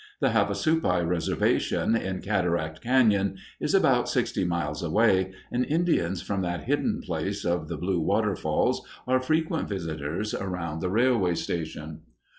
[0.19, 6.63] The Havasupai Reservation, in Cataract Cañon, is about sixty miles away, and Indians from that
[6.63, 11.99] hidden place of the blue waterfalls are frequent visitors around the railway station.